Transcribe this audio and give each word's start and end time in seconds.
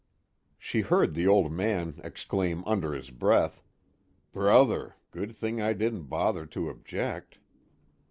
She 0.57 0.81
heard 0.81 1.13
the 1.13 1.27
Old 1.27 1.51
Man 1.51 2.01
exclaim 2.03 2.63
under 2.65 2.93
his 2.95 3.11
breath: 3.11 3.61
"Brother! 4.33 4.95
good 5.11 5.35
thing 5.35 5.61
I 5.61 5.73
didn't 5.73 6.05
bother 6.05 6.47
to 6.47 6.69
object." 6.71 7.37